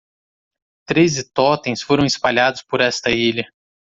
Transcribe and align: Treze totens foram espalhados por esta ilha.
Treze 0.87 1.29
totens 1.31 1.83
foram 1.83 2.03
espalhados 2.03 2.63
por 2.63 2.81
esta 2.81 3.11
ilha. 3.11 3.47